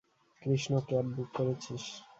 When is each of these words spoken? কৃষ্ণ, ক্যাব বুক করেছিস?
কৃষ্ণ, 0.41 0.73
ক্যাব 0.87 1.05
বুক 1.15 1.29
করেছিস? 1.37 1.83